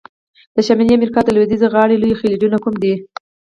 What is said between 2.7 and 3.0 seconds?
دي؟